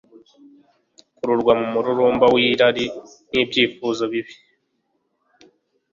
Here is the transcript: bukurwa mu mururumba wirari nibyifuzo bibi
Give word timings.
bukurwa 1.15 1.51
mu 1.59 1.65
mururumba 1.73 2.25
wirari 2.33 2.85
nibyifuzo 3.31 4.03
bibi 4.11 4.33